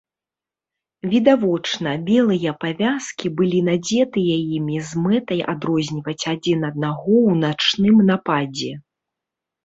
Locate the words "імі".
4.59-4.77